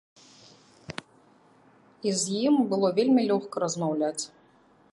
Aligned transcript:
І 2.11 2.13
з 2.21 2.39
ім 2.47 2.55
было 2.71 2.87
вельмі 3.01 3.21
лёгка 3.33 3.55
размаўляць. 3.65 4.23